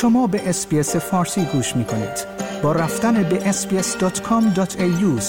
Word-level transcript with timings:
شما 0.00 0.26
به 0.26 0.48
SBS 0.48 0.96
فارسی 0.96 1.44
گوش 1.44 1.76
می 1.76 1.84
کنید. 1.84 2.26
با 2.62 2.72
رفتن 2.72 3.22
به 3.22 3.52
sbs.com.au 3.52 5.22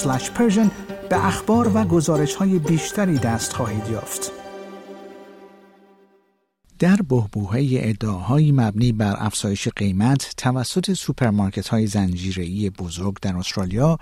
به 1.09 1.25
اخبار 1.25 1.71
و 1.78 1.83
گزارش 1.83 2.35
های 2.35 2.59
بیشتری 2.59 3.17
دست 3.17 3.53
خواهید 3.53 3.89
یافت. 3.92 4.31
در 6.79 6.96
بحبوحه 6.96 7.69
ادعاهایی 7.71 8.51
مبنی 8.51 8.92
بر 8.92 9.15
افزایش 9.19 9.67
قیمت 9.67 10.33
توسط 10.37 10.94
سوپرمارکت 10.94 11.67
های 11.67 11.88
زنجیره‌ای 11.88 12.69
بزرگ 12.69 13.17
در 13.22 13.38
استرالیا، 13.38 13.97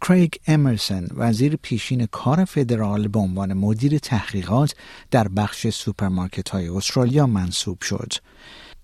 کریگ 0.00 0.32
امرسن 0.46 1.06
وزیر 1.16 1.56
پیشین 1.56 2.06
کار 2.06 2.44
فدرال 2.44 3.08
به 3.08 3.18
عنوان 3.18 3.52
مدیر 3.52 3.98
تحقیقات 3.98 4.74
در 5.10 5.28
بخش 5.28 5.68
سوپرمارکت 5.68 6.48
های 6.48 6.68
استرالیا 6.68 7.26
منصوب 7.26 7.82
شد. 7.82 8.12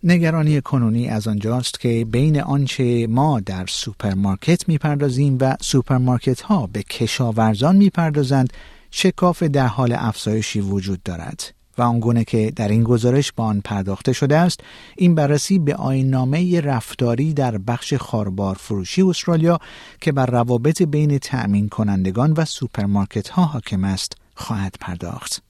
نگرانی 0.08 0.60
کنونی 0.60 1.08
از 1.08 1.28
آنجاست 1.28 1.80
که 1.80 2.06
بین 2.10 2.40
آنچه 2.40 3.06
ما 3.06 3.40
در 3.40 3.66
سوپرمارکت 3.66 4.68
می‌پردازیم 4.68 5.38
و 5.40 5.56
سوپرمارکت 5.60 6.40
ها 6.40 6.66
به 6.66 6.82
کشاورزان 6.82 7.76
می‌پردازند 7.76 8.52
شکاف 8.90 9.42
در 9.42 9.66
حال 9.66 9.92
افزایشی 9.98 10.60
وجود 10.60 11.02
دارد. 11.02 11.52
و 11.78 11.82
آنگونه 11.82 12.24
که 12.24 12.52
در 12.56 12.68
این 12.68 12.84
گزارش 12.84 13.32
به 13.32 13.44
آن 13.44 13.60
پرداخته 13.60 14.12
شده 14.12 14.36
است 14.36 14.60
این 14.96 15.14
بررسی 15.14 15.58
به 15.58 15.74
آیین‌نامه 15.74 16.60
رفتاری 16.60 17.34
در 17.34 17.58
بخش 17.58 17.94
خواربار 17.94 18.54
فروشی 18.54 19.02
استرالیا 19.02 19.58
که 20.00 20.12
بر 20.12 20.26
روابط 20.26 20.82
بین 20.82 21.18
تأمین 21.18 21.68
کنندگان 21.68 22.32
و 22.32 22.44
سوپرمارکت 22.44 23.28
ها 23.28 23.44
حاکم 23.44 23.84
است 23.84 24.12
خواهد 24.34 24.74
پرداخت. 24.80 25.42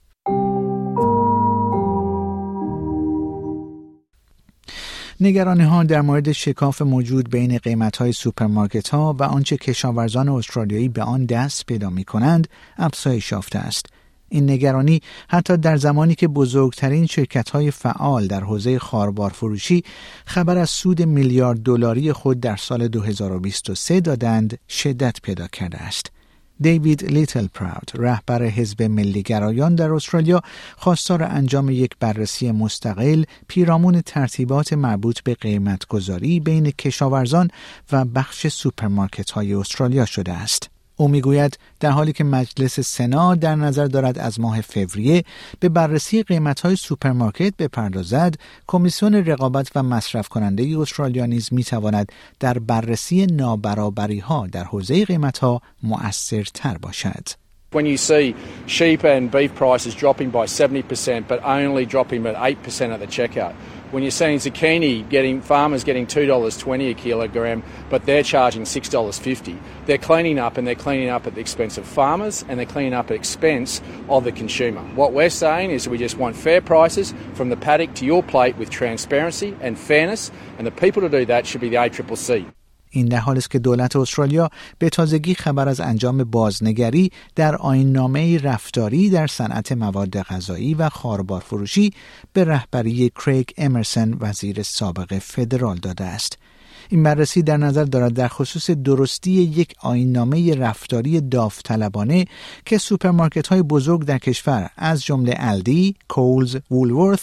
نگرانی 5.21 5.63
ها 5.63 5.85
در 5.85 6.01
مورد 6.01 6.33
شکاف 6.33 6.83
موجود 6.83 7.31
بین 7.31 7.59
قیمت 7.59 7.97
های 7.97 8.13
سوپرمارکت 8.13 8.89
ها 8.89 9.17
و 9.19 9.23
آنچه 9.23 9.57
کشاورزان 9.57 10.29
استرالیایی 10.29 10.89
به 10.89 11.03
آن 11.03 11.25
دست 11.25 11.67
پیدا 11.67 11.91
می 11.91 12.05
کنند 12.05 12.49
افزایش 12.77 13.33
یافته 13.33 13.59
است 13.59 13.87
این 14.29 14.51
نگرانی 14.51 15.01
حتی 15.29 15.57
در 15.57 15.77
زمانی 15.77 16.15
که 16.15 16.29
بزرگترین 16.29 17.07
شرکت 17.07 17.51
های 17.51 17.71
فعال 17.71 18.27
در 18.27 18.41
حوزه 18.41 18.79
خاربار 18.79 19.31
فروشی 19.31 19.85
خبر 20.27 20.59
از 20.59 20.71
سود 20.71 21.03
میلیارد 21.03 21.59
دلاری 21.59 22.13
خود 22.13 22.41
در 22.41 22.57
سال 22.57 22.89
2023 22.89 24.01
دادند 24.01 24.59
شدت 24.69 25.21
پیدا 25.23 25.47
کرده 25.47 25.79
است. 25.79 26.16
دیوید 26.61 27.05
لیتل 27.05 27.47
پراود 27.47 27.91
رهبر 27.95 28.43
حزب 28.43 28.83
ملیگرایان 28.83 29.75
در 29.75 29.93
استرالیا 29.93 30.43
خواستار 30.77 31.23
انجام 31.23 31.71
یک 31.71 31.91
بررسی 32.01 32.53
مستقل 32.53 33.25
پیرامون 33.49 34.01
ترتیبات 34.01 34.73
مربوط 34.73 35.21
به 35.21 35.35
قیمتگذاری 35.35 36.41
بین 36.41 36.71
کشاورزان 36.71 37.51
و 37.93 38.05
بخش 38.05 38.47
سوپرمارکت 38.47 39.31
های 39.31 39.55
استرالیا 39.55 40.05
شده 40.05 40.33
است. 40.33 40.76
او 40.97 41.09
می‌گوید 41.09 41.59
در 41.81 41.91
حالی 41.91 42.13
که 42.13 42.25
مجلس 42.25 42.81
سنا 42.81 43.35
در 43.35 43.55
نظر 43.55 43.87
دارد 43.87 44.19
از 44.19 44.41
ماه 44.41 44.61
فوریه 44.61 45.25
به 45.61 45.69
بررسی 45.69 46.25
های 46.63 46.77
سوپرمارکت 46.77 47.57
بپردازد 47.59 48.35
کمیسیون 48.67 49.15
رقابت 49.15 49.71
و 49.75 49.83
مصرف 49.83 50.29
کننده 50.29 50.79
استرالیا 50.79 51.27
نیز 51.27 51.49
می‌تواند 51.53 52.13
در 52.41 52.59
بررسی 52.59 53.27
نابرابری 53.27 54.19
ها 54.19 54.47
در 54.47 54.65
حوزه 54.65 55.05
قیمت 55.05 55.39
ها 55.39 55.63
مؤثرتر 55.83 56.79
باشد. 56.79 57.29
When 57.73 57.85
you 57.85 57.99
see 57.99 58.35
sheep 58.67 59.05
and 59.05 59.31
beef 59.31 59.55
prices 59.55 59.95
dropping 59.95 60.31
by 60.31 60.47
70% 60.47 61.29
but 61.29 61.45
only 61.45 61.85
dropping 61.85 62.25
at 62.27 62.37
8% 62.37 62.93
at 62.95 63.01
the 63.01 63.07
checkout, 63.07 63.55
when 63.91 64.03
you're 64.03 64.11
seeing 64.11 64.39
zucchini 64.39 65.09
getting 65.09 65.41
farmers 65.41 65.85
getting 65.85 66.07
two 66.07 66.27
dollars 66.27 66.57
twenty 66.57 66.91
a 66.91 66.95
kilogram, 66.95 67.63
but 67.91 68.05
they're 68.07 68.23
charging 68.23 68.65
six 68.65 68.89
dollars 68.89 69.19
fifty. 69.19 69.59
They're 69.87 69.99
cleaning 69.99 70.39
up, 70.39 70.57
and 70.57 70.67
they're 70.67 70.75
cleaning 70.75 71.09
up 71.09 71.27
at 71.27 71.35
the 71.35 71.41
expense 71.41 71.79
of 71.79 71.87
farmers, 71.87 72.45
and 72.49 72.59
they're 72.59 72.67
cleaning 72.67 72.95
up 72.95 73.11
at 73.11 73.17
expense 73.17 73.81
of 74.09 74.25
the 74.25 74.33
consumer. 74.33 74.83
What 74.95 75.13
we're 75.13 75.31
saying 75.31 75.71
is 75.71 75.89
we 75.89 75.99
just 75.99 76.19
want 76.19 76.37
fair 76.37 76.61
prices 76.61 77.15
from 77.35 77.49
the 77.49 77.57
paddock 77.57 77.95
to 77.95 78.05
your 78.05 78.23
plate 78.23 78.57
with 78.57 78.71
transparency 78.71 79.57
and 79.61 79.79
fairness, 79.79 80.31
and 80.59 80.67
the 80.67 80.73
people 80.73 81.03
to 81.03 81.09
do 81.09 81.25
that 81.27 81.47
should 81.47 81.61
be 81.61 81.69
the 81.69 81.77
ACCC. 81.77 82.53
این 82.97 83.07
در 83.07 83.19
حالی 83.19 83.37
است 83.37 83.51
که 83.51 83.59
دولت 83.59 83.97
استرالیا 83.97 84.51
به 84.79 84.89
تازگی 84.89 85.35
خبر 85.35 85.69
از 85.69 85.81
انجام 85.81 86.25
بازنگری 86.25 87.13
در 87.35 87.57
آیننامه 87.57 88.39
رفتاری 88.39 89.11
در 89.11 89.27
صنعت 89.27 89.73
مواد 89.73 90.23
غذایی 90.23 90.75
و 90.75 90.89
خاربار 90.89 91.41
فروشی 91.41 91.93
به 92.33 92.45
رهبری 92.45 93.13
کریگ 93.25 93.49
امرسن 93.57 94.17
وزیر 94.21 94.63
سابق 94.63 95.19
فدرال 95.19 95.77
داده 95.77 96.05
است. 96.05 96.39
این 96.89 97.03
بررسی 97.03 97.43
در 97.43 97.57
نظر 97.57 97.85
دارد 97.85 98.13
در 98.13 98.29
خصوص 98.29 98.71
درستی 98.71 99.31
یک 99.31 99.75
آیننامه 99.81 100.55
رفتاری 100.55 101.21
داوطلبانه 101.21 102.25
که 102.65 102.79
سوپرمارکت 102.79 103.47
های 103.47 103.63
بزرگ 103.63 104.05
در 104.05 104.19
کشور 104.19 104.71
از 104.77 105.05
جمله 105.05 105.35
Aldi، 105.39 105.97
Coles، 106.09 106.57
Woolworths 106.71 107.23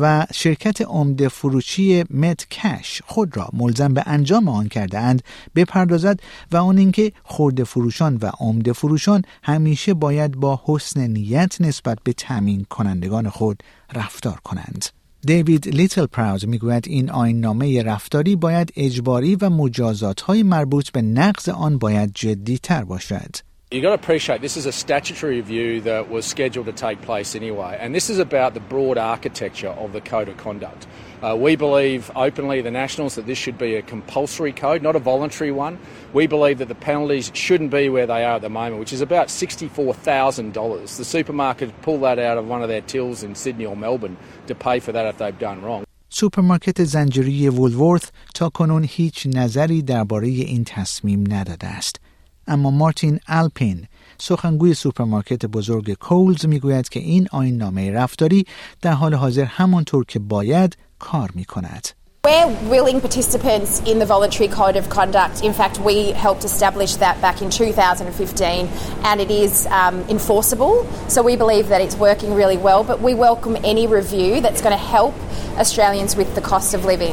و 0.00 0.26
شرکت 0.34 0.82
عمده 0.82 1.28
فروشی 1.28 2.04
Metcash 2.10 3.02
خود 3.06 3.36
را 3.36 3.48
ملزم 3.52 3.94
به 3.94 4.02
انجام 4.06 4.48
آن 4.48 4.68
کرده 4.68 4.98
اند 4.98 5.22
بپردازد 5.54 6.20
و 6.52 6.56
آن 6.56 6.78
اینکه 6.78 7.12
خورده 7.24 7.64
فروشان 7.64 8.18
و 8.22 8.30
عمده 8.40 8.72
فروشان 8.72 9.22
همیشه 9.42 9.94
باید 9.94 10.36
با 10.36 10.60
حسن 10.64 11.06
نیت 11.06 11.60
نسبت 11.60 11.98
به 12.04 12.12
تامین 12.12 12.66
کنندگان 12.70 13.28
خود 13.28 13.62
رفتار 13.94 14.40
کنند. 14.44 15.03
دیوید 15.26 15.68
لیتل 15.68 16.06
پراود 16.06 16.46
می‌گوید 16.46 16.84
این 16.88 17.10
آین 17.10 17.40
نامه 17.40 17.82
رفتاری 17.82 18.36
باید 18.36 18.72
اجباری 18.76 19.36
و 19.36 19.50
مجازات 19.50 20.20
های 20.20 20.42
مربوط 20.42 20.90
به 20.90 21.02
نقض 21.02 21.48
آن 21.48 21.78
باید 21.78 22.10
جدی 22.14 22.58
تر 22.58 22.84
باشد. 22.84 23.36
You've 23.73 23.83
got 23.83 23.89
to 23.89 24.01
appreciate 24.03 24.41
this 24.41 24.57
is 24.57 24.65
a 24.65 24.71
statutory 24.71 25.35
review 25.35 25.79
that 25.81 26.09
was 26.09 26.25
scheduled 26.25 26.65
to 26.65 26.71
take 26.71 27.03
place 27.03 27.35
anyway, 27.35 27.77
and 27.79 27.93
this 27.93 28.09
is 28.09 28.17
about 28.17 28.55
the 28.55 28.59
broad 28.59 28.97
architecture 28.97 29.67
of 29.67 29.93
the 29.93 30.01
Code 30.01 30.27
of 30.27 30.37
Conduct. 30.37 30.87
Uh, 31.21 31.35
we 31.35 31.55
believe 31.55 32.09
openly, 32.15 32.61
the 32.61 32.71
Nationals, 32.71 33.13
that 33.13 33.27
this 33.27 33.37
should 33.37 33.59
be 33.59 33.75
a 33.75 33.83
compulsory 33.83 34.53
code, 34.53 34.81
not 34.81 34.95
a 34.95 34.99
voluntary 34.99 35.51
one. 35.51 35.77
We 36.13 36.25
believe 36.25 36.57
that 36.57 36.67
the 36.67 36.73
penalties 36.73 37.29
shouldn't 37.35 37.69
be 37.69 37.89
where 37.89 38.07
they 38.07 38.23
are 38.23 38.37
at 38.37 38.41
the 38.41 38.49
moment, 38.49 38.79
which 38.79 38.91
is 38.91 39.01
about 39.01 39.27
$64,000. 39.27 40.97
The 40.97 41.05
supermarket 41.05 41.69
pull 41.83 41.99
that 41.99 42.17
out 42.17 42.39
of 42.39 42.47
one 42.47 42.63
of 42.63 42.69
their 42.69 42.81
tills 42.81 43.21
in 43.21 43.35
Sydney 43.35 43.67
or 43.67 43.75
Melbourne 43.75 44.17
to 44.47 44.55
pay 44.55 44.79
for 44.79 44.91
that 44.93 45.05
if 45.05 45.19
they've 45.19 45.37
done 45.37 45.61
wrong. 45.61 45.85
سوپرمارکت 46.11 46.83
زنجیری 46.83 47.49
وولورث 47.49 48.11
تا 48.35 48.49
کنون 48.49 48.85
هیچ 48.89 49.27
نظری 49.35 49.81
درباره 49.81 50.27
این 50.27 50.63
تصمیم 50.63 51.23
نداده 51.29 51.67
است. 51.67 51.99
اما 52.46 52.70
مارتین 52.70 53.20
الپین 53.28 53.86
سخنگوی 54.18 54.74
سوپرمارکت 54.74 55.46
بزرگ 55.46 55.92
کولز 55.92 56.46
می‌گوید 56.46 56.88
که 56.88 57.00
این 57.00 57.28
آین 57.32 57.56
نامه 57.56 57.90
رفتاری 57.90 58.46
در 58.82 58.92
حال 58.92 59.14
حاضر 59.14 59.44
همانطور 59.44 60.04
که 60.04 60.18
باید 60.18 60.76
کار 60.98 61.30
می 61.34 61.44
کند. 61.44 61.88
We're 62.24 62.48
willing 62.70 63.02
participants 63.02 63.80
in 63.80 63.98
the 63.98 64.06
voluntary 64.06 64.48
code 64.48 64.76
of 64.76 64.88
conduct. 64.88 65.44
In 65.44 65.52
fact, 65.52 65.78
we 65.80 66.12
helped 66.12 66.42
establish 66.42 66.94
that 66.96 67.20
back 67.20 67.42
in 67.42 67.50
2015 67.50 68.66
and 69.02 69.20
it 69.20 69.30
is 69.30 69.66
um, 69.66 70.00
enforceable. 70.08 70.86
So 71.08 71.22
we 71.22 71.36
believe 71.36 71.68
that 71.68 71.82
it's 71.82 71.96
working 71.96 72.32
really 72.32 72.56
well, 72.56 72.82
but 72.82 73.02
we 73.02 73.12
welcome 73.12 73.58
any 73.62 73.86
review 73.86 74.40
that's 74.40 74.62
going 74.62 74.72
to 74.72 74.84
help 74.96 75.14
Australians 75.58 76.16
with 76.16 76.34
the 76.34 76.40
cost 76.40 76.72
of 76.72 76.86
living. 76.86 77.12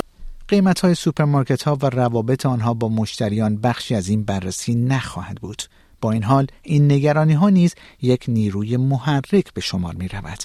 قیمت 0.51 0.79
های 0.79 0.95
سوپرمارکت 0.95 1.63
ها 1.63 1.77
و 1.81 1.85
روابط 1.89 2.45
آنها 2.45 2.73
با 2.73 2.89
مشتریان 2.89 3.57
بخشی 3.57 3.95
از 3.95 4.09
این 4.09 4.23
بررسی 4.23 4.75
نخواهد 4.75 5.37
بود. 5.41 5.63
با 6.01 6.11
این 6.11 6.23
حال 6.23 6.47
این 6.63 6.91
نگرانی 6.91 7.33
ها 7.33 7.49
نیز 7.49 7.75
یک 8.01 8.25
نیروی 8.27 8.77
محرک 8.77 9.53
به 9.53 9.61
شمار 9.61 9.95
می 9.95 10.07
رود. 10.07 10.39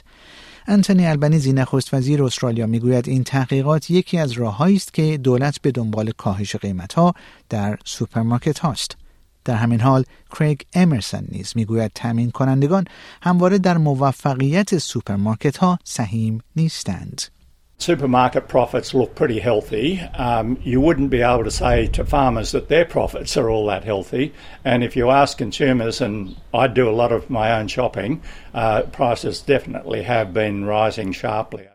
انتونی 0.66 1.06
البنیزی 1.06 1.52
نخست 1.52 1.94
وزیر 1.94 2.24
استرالیا 2.24 2.66
می‌گوید 2.66 3.08
این 3.08 3.24
تحقیقات 3.24 3.90
یکی 3.90 4.18
از 4.18 4.32
راههایی 4.32 4.76
است 4.76 4.94
که 4.94 5.18
دولت 5.18 5.60
به 5.62 5.70
دنبال 5.70 6.10
کاهش 6.10 6.56
قیمتها 6.56 7.14
در 7.48 7.78
سوپرمارکت 7.84 8.58
هاست. 8.58 8.96
در 9.44 9.54
همین 9.54 9.80
حال 9.80 10.04
کریگ 10.30 10.60
امرسن 10.72 11.24
نیز 11.28 11.52
می‌گوید 11.56 11.90
تامین 11.94 12.30
کنندگان 12.30 12.84
همواره 13.22 13.58
در 13.58 13.78
موفقیت 13.78 14.78
سوپرمارکت 14.78 15.56
ها 15.56 15.78
سهیم 15.84 16.40
نیستند. 16.56 17.35
Supermarket 17.78 18.48
profits 18.48 18.94
look 18.94 19.14
pretty 19.14 19.38
healthy. 19.38 20.00
Um, 20.26 20.56
you 20.64 20.80
wouldn't 20.80 21.10
be 21.10 21.20
able 21.20 21.44
to 21.44 21.50
say 21.50 21.86
to 21.86 22.04
farmers 22.04 22.52
that 22.52 22.68
their 22.68 22.86
profits 22.86 23.36
are 23.36 23.50
all 23.50 23.66
that 23.66 23.84
healthy. 23.84 24.32
And 24.64 24.82
if 24.82 24.96
you 24.96 25.10
ask 25.10 25.36
consumers, 25.36 26.00
and 26.00 26.36
I 26.54 26.68
do 26.68 26.88
a 26.88 26.96
lot 27.02 27.12
of 27.12 27.28
my 27.28 27.52
own 27.58 27.68
shopping, 27.68 28.22
uh, 28.54 28.82
prices 28.92 29.42
definitely 29.42 30.02
have 30.04 30.32
been 30.32 30.64
rising 30.64 31.12
sharply. 31.12 31.68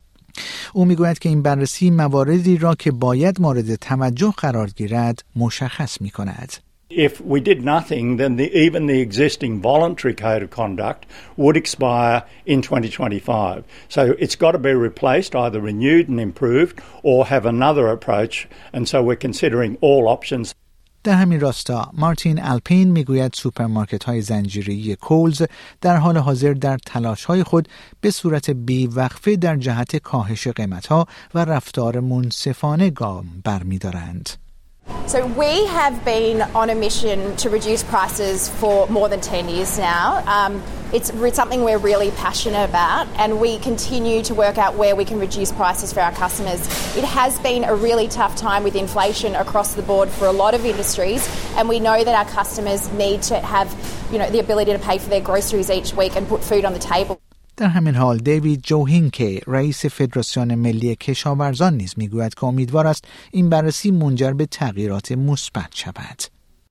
او 0.73 0.85
می‌گوید 0.85 1.19
که 1.19 1.29
این 1.29 1.41
بررسی 1.41 1.89
مواردی 1.89 2.57
را 2.57 2.75
که 2.75 2.91
باید 2.91 3.41
مورد 3.41 3.75
توجه 3.75 4.33
قرار 4.37 4.69
گیرد 4.69 5.23
مشخص 5.35 6.01
می 6.01 6.09
کند. 6.09 6.53
If 6.93 7.21
we 7.21 7.39
did 7.39 7.63
nothing, 7.63 8.17
then 8.17 8.35
the, 8.35 8.51
even 8.53 8.87
the 8.87 8.99
existing 8.99 9.61
voluntary 9.61 10.13
code 10.13 10.43
of 10.43 10.49
conduct 10.49 11.05
would 11.37 11.55
expire 11.55 12.23
in 12.45 12.61
2025. 12.61 13.63
So 13.87 14.15
it's 14.19 14.35
got 14.35 14.51
to 14.51 14.59
be 14.59 14.73
replaced, 14.73 15.35
either 15.35 15.61
renewed 15.61 16.09
and 16.09 16.19
improved, 16.19 16.81
or 17.01 17.25
have 17.27 17.45
another 17.45 17.87
approach. 17.87 18.47
And 18.73 18.87
so 18.87 19.01
we're 19.01 19.15
considering 19.15 19.77
all 19.81 20.07
options. 20.07 20.53
در 21.03 21.13
همین 21.13 21.39
راستا 21.39 21.91
مارتین 21.93 22.39
الپین 22.41 22.91
می‌گوید 22.91 23.33
سوپرمارکت 23.33 24.03
های 24.03 24.21
زنجیری 24.21 24.95
Coles 24.95 25.41
در 25.81 25.97
حال 25.97 26.17
حاضر 26.17 26.53
در 26.53 26.77
تلاش 26.77 27.25
های 27.25 27.43
خود 27.43 27.67
به 28.01 28.11
صورت 28.11 28.49
بیوقفه 28.49 29.35
در 29.35 29.55
جهت 29.55 29.95
کاهش 29.95 30.47
قیمت 30.47 30.87
ها 30.87 31.05
و 31.33 31.45
رفتار 31.45 31.99
منصفانه 31.99 32.89
گام 32.89 33.25
برمیدارند. 33.43 34.29
So 35.07 35.25
we 35.25 35.65
have 35.65 36.05
been 36.05 36.41
on 36.55 36.69
a 36.69 36.75
mission 36.75 37.35
to 37.37 37.49
reduce 37.49 37.83
prices 37.83 38.47
for 38.47 38.87
more 38.87 39.09
than 39.09 39.19
10 39.19 39.49
years 39.49 39.77
now. 39.77 40.23
Um, 40.25 40.63
it's 40.93 41.11
something 41.35 41.63
we're 41.63 41.77
really 41.77 42.11
passionate 42.11 42.63
about 42.63 43.07
and 43.15 43.39
we 43.39 43.59
continue 43.59 44.21
to 44.23 44.33
work 44.33 44.57
out 44.57 44.75
where 44.75 44.95
we 44.95 45.05
can 45.05 45.19
reduce 45.19 45.51
prices 45.51 45.93
for 45.93 46.01
our 46.01 46.11
customers. 46.11 46.59
It 46.97 47.05
has 47.05 47.39
been 47.39 47.63
a 47.63 47.75
really 47.75 48.07
tough 48.07 48.35
time 48.35 48.63
with 48.63 48.75
inflation 48.75 49.35
across 49.35 49.73
the 49.73 49.81
board 49.81 50.09
for 50.09 50.27
a 50.27 50.33
lot 50.33 50.53
of 50.53 50.65
industries 50.65 51.27
and 51.55 51.69
we 51.69 51.79
know 51.79 52.03
that 52.03 52.15
our 52.15 52.29
customers 52.33 52.91
need 52.93 53.21
to 53.23 53.39
have 53.39 53.69
you 54.11 54.17
know, 54.17 54.29
the 54.29 54.39
ability 54.39 54.73
to 54.73 54.79
pay 54.79 54.97
for 54.97 55.09
their 55.09 55.21
groceries 55.21 55.69
each 55.69 55.93
week 55.93 56.15
and 56.17 56.27
put 56.27 56.43
food 56.43 56.65
on 56.65 56.73
the 56.73 56.79
table. 56.79 57.20
در 57.60 57.68
همین 57.68 57.94
حال 57.94 58.18
دیوید 58.18 58.62
جوهینکه 58.62 59.40
رئیس 59.46 59.86
فدراسیون 59.86 60.54
ملی 60.54 60.96
کشاورزان 60.96 61.74
نیز 61.74 61.94
میگوید 61.96 62.34
که 62.34 62.44
امیدوار 62.44 62.86
است 62.86 63.04
این 63.30 63.50
بررسی 63.50 63.90
منجر 63.90 64.32
به 64.32 64.46
تغییرات 64.46 65.12
مثبت 65.12 65.74
شود. 65.74 66.22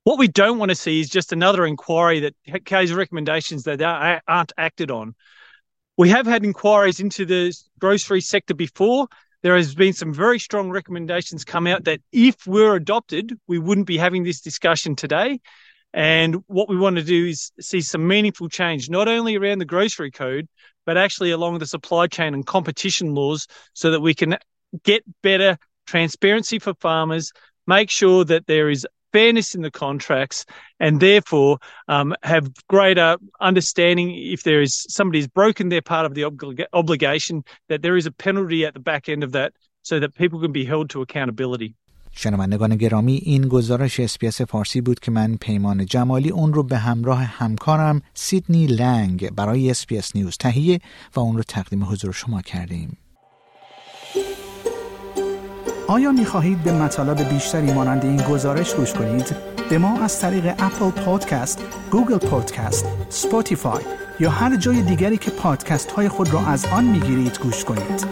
What 0.07 0.19
we 0.19 0.27
don't 0.27 0.59
want 0.59 0.69
to 0.69 0.75
see 0.75 0.99
is 0.99 1.09
just 1.09 1.33
another 1.33 1.65
inquiry 1.65 2.19
that 2.19 2.65
carries 2.65 2.93
recommendations 2.93 3.63
that 3.63 3.81
aren't 4.27 4.53
acted 4.57 4.91
on. 4.91 5.15
We 5.97 6.09
have 6.09 6.27
had 6.27 6.43
inquiries 6.43 6.99
into 6.99 7.25
the 7.25 7.41
grocery 7.79 8.21
sector 8.21 8.53
before. 8.53 9.07
There 9.41 9.55
has 9.55 9.73
been 9.73 9.93
some 9.93 10.13
very 10.13 10.39
strong 10.39 10.69
recommendations 10.69 11.43
come 11.43 11.65
out 11.65 11.85
that 11.85 12.01
if 12.11 12.35
we're 12.45 12.75
adopted, 12.75 13.25
we 13.47 13.57
wouldn't 13.57 13.87
be 13.87 13.97
having 13.97 14.23
this 14.23 14.41
discussion 14.41 14.95
today. 14.95 15.39
And 15.91 16.43
what 16.47 16.67
we 16.69 16.77
want 16.77 16.97
to 16.97 17.03
do 17.03 17.25
is 17.25 17.51
see 17.59 17.81
some 17.81 18.05
meaningful 18.05 18.49
change, 18.49 18.89
not 18.89 19.07
only 19.07 19.37
around 19.37 19.59
the 19.59 19.65
grocery 19.65 20.11
code, 20.11 20.47
but 20.90 20.96
actually 20.96 21.30
along 21.30 21.56
the 21.56 21.66
supply 21.66 22.08
chain 22.08 22.34
and 22.34 22.44
competition 22.44 23.14
laws 23.14 23.46
so 23.74 23.92
that 23.92 24.00
we 24.00 24.12
can 24.12 24.36
get 24.82 25.04
better 25.22 25.56
transparency 25.86 26.58
for 26.58 26.74
farmers, 26.80 27.30
make 27.68 27.88
sure 27.88 28.24
that 28.24 28.48
there 28.48 28.68
is 28.68 28.84
fairness 29.12 29.54
in 29.54 29.62
the 29.62 29.70
contracts, 29.70 30.44
and 30.80 30.98
therefore 30.98 31.58
um, 31.86 32.12
have 32.24 32.50
greater 32.66 33.16
understanding 33.40 34.16
if 34.16 34.42
there 34.42 34.60
is 34.60 34.84
somebody's 34.88 35.28
broken 35.28 35.68
their 35.68 35.80
part 35.80 36.06
of 36.06 36.14
the 36.14 36.22
oblig- 36.22 36.66
obligation, 36.72 37.44
that 37.68 37.82
there 37.82 37.96
is 37.96 38.06
a 38.06 38.10
penalty 38.10 38.66
at 38.66 38.74
the 38.74 38.80
back 38.80 39.08
end 39.08 39.22
of 39.22 39.30
that 39.30 39.52
so 39.82 40.00
that 40.00 40.16
people 40.16 40.40
can 40.40 40.50
be 40.50 40.64
held 40.64 40.90
to 40.90 41.02
accountability. 41.02 41.76
شنوندگان 42.12 42.76
گرامی 42.76 43.20
این 43.24 43.48
گزارش 43.48 44.00
SBS 44.00 44.40
فارسی 44.40 44.80
بود 44.80 45.00
که 45.00 45.10
من 45.10 45.36
پیمان 45.36 45.86
جمالی 45.86 46.30
اون 46.30 46.52
رو 46.52 46.62
به 46.62 46.76
همراه 46.76 47.22
همکارم 47.22 48.02
سیدنی 48.14 48.66
لنگ 48.66 49.30
برای 49.30 49.70
SBS 49.70 50.16
News 50.16 50.36
تهیه 50.36 50.78
و 51.16 51.20
اون 51.20 51.36
رو 51.36 51.42
تقدیم 51.42 51.84
حضور 51.84 52.12
شما 52.12 52.42
کردیم 52.42 52.96
آیا 55.90 56.12
می 56.12 56.24
خواهید 56.24 56.62
به 56.62 56.72
مطالب 56.72 57.28
بیشتری 57.28 57.72
مانند 57.72 58.04
این 58.04 58.22
گزارش 58.22 58.74
گوش 58.74 58.92
کنید؟ 58.92 59.36
به 59.70 59.78
ما 59.78 60.00
از 60.00 60.20
طریق 60.20 60.46
Apple 60.58 60.90
Podcast، 60.90 61.62
Google 61.90 62.18
Podcast، 62.18 62.86
Spotify 63.08 63.82
یا 64.20 64.30
هر 64.30 64.56
جای 64.56 64.82
دیگری 64.82 65.16
که 65.16 65.30
پادکست 65.30 65.90
های 65.90 66.08
خود 66.08 66.32
را 66.32 66.46
از 66.46 66.66
آن 66.66 66.84
می 66.84 67.00
گیرید 67.00 67.38
گوش 67.38 67.64
کنید؟ 67.64 68.06